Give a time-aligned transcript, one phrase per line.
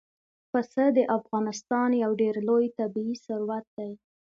[0.51, 3.91] پسه د افغانستان یو ډېر لوی طبعي ثروت دی.